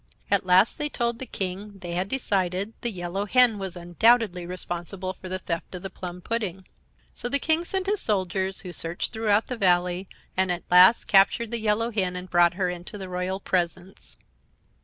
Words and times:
At 0.31 0.47
last 0.47 0.79
they 0.79 0.89
told 0.89 1.19
the 1.19 1.27
King 1.27 1.77
they 1.77 1.91
had 1.91 2.09
decided 2.09 2.73
the 2.81 2.89
Yellow 2.89 3.27
Hen 3.27 3.59
was 3.59 3.75
undoubtedly 3.75 4.47
responsible 4.47 5.13
for 5.13 5.29
the 5.29 5.37
theft 5.37 5.75
of 5.75 5.83
the 5.83 5.91
plum 5.91 6.21
pudding. 6.21 6.67
So 7.13 7.29
the 7.29 7.37
King 7.37 7.63
sent 7.63 7.85
his 7.85 8.01
soldiers, 8.01 8.61
who 8.61 8.73
searched 8.73 9.13
throughout 9.13 9.45
the 9.45 9.57
Valley 9.57 10.07
and 10.35 10.51
at 10.51 10.63
last 10.71 11.05
captured 11.05 11.51
the 11.51 11.59
Yellow 11.61 11.91
Hen 11.91 12.15
and 12.15 12.31
brought 12.31 12.55
her 12.55 12.67
into 12.67 12.97
the 12.97 13.09
royal 13.09 13.39
presence. 13.39 14.17